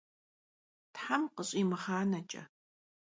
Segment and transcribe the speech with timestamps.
[0.95, 2.41] Them khış' yimığaneç'e!